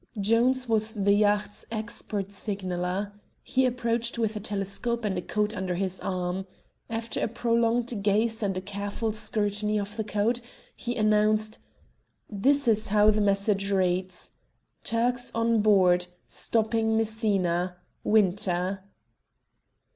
Jones 0.19 0.67
was 0.67 0.95
the 0.95 1.13
yacht's 1.13 1.63
expert 1.69 2.31
signaller. 2.31 3.11
He 3.43 3.67
approached 3.67 4.17
with 4.17 4.35
a 4.35 4.39
telescope 4.39 5.05
and 5.05 5.15
a 5.15 5.21
code 5.21 5.53
under 5.53 5.75
his 5.75 5.99
arm. 5.99 6.47
After 6.89 7.19
a 7.21 7.27
prolonged 7.27 8.01
gaze 8.03 8.41
and 8.41 8.57
a 8.57 8.61
careful 8.61 9.13
scrutiny 9.13 9.77
of 9.79 9.95
the 9.95 10.03
code, 10.03 10.41
he 10.75 10.95
announced 10.95 11.59
"This 12.27 12.67
is 12.67 12.87
how 12.87 13.11
the 13.11 13.21
message 13.21 13.71
reads: 13.71 14.31
'Turks 14.83 15.31
on 15.35 15.61
board. 15.61 16.07
Stopping 16.27 16.97
Messina. 16.97 17.77
WINTER.'" 18.03 18.81